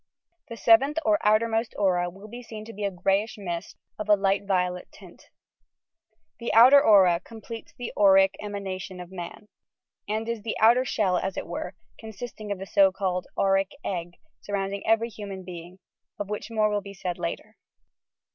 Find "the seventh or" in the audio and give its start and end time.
0.47-1.19